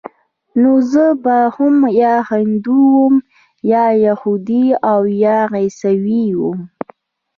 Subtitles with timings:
[0.61, 3.15] نو زه به هم يا هندو وم
[3.71, 4.49] يا يهود
[4.91, 6.59] او يا به عيسوى وم.